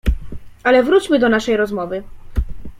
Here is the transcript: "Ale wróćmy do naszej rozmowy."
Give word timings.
"Ale 0.63 0.83
wróćmy 0.83 1.19
do 1.19 1.29
naszej 1.29 1.57
rozmowy." 1.57 2.03